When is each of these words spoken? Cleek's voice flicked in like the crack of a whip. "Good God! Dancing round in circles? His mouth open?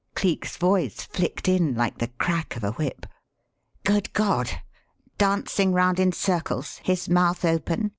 Cleek's 0.15 0.57
voice 0.57 1.01
flicked 1.03 1.47
in 1.47 1.75
like 1.75 1.99
the 1.99 2.07
crack 2.07 2.55
of 2.55 2.63
a 2.63 2.71
whip. 2.71 3.05
"Good 3.83 4.11
God! 4.13 4.49
Dancing 5.19 5.73
round 5.73 5.99
in 5.99 6.11
circles? 6.11 6.79
His 6.81 7.07
mouth 7.07 7.45
open? 7.45 7.89